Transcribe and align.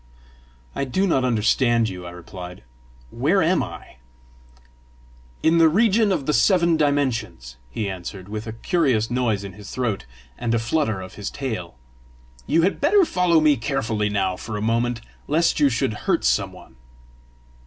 "I 0.75 0.83
do 0.83 1.05
not 1.05 1.23
understand 1.23 1.87
you," 1.87 2.07
I 2.07 2.09
replied. 2.09 2.63
"Where 3.11 3.43
am 3.43 3.61
I?" 3.61 3.97
"In 5.43 5.59
the 5.59 5.69
region 5.69 6.11
of 6.11 6.25
the 6.25 6.33
seven 6.33 6.75
dimensions," 6.75 7.55
he 7.69 7.87
answered, 7.87 8.27
with 8.27 8.47
a 8.47 8.53
curious 8.53 9.11
noise 9.11 9.43
in 9.43 9.53
his 9.53 9.69
throat, 9.69 10.07
and 10.39 10.55
a 10.55 10.57
flutter 10.57 11.01
of 11.01 11.13
his 11.21 11.29
tail. 11.29 11.75
"You 12.47 12.63
had 12.63 12.81
better 12.81 13.05
follow 13.05 13.39
me 13.39 13.57
carefully 13.57 14.09
now 14.09 14.37
for 14.37 14.57
a 14.57 14.59
moment, 14.61 15.01
lest 15.27 15.59
you 15.59 15.69
should 15.69 15.93
hurt 15.93 16.23
some 16.25 16.51
one!" 16.51 16.77